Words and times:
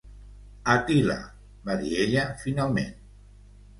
"Attila," 0.75 1.17
va 1.69 1.77
dir 1.83 1.93
ella 2.07 2.25
finalment. 2.47 2.97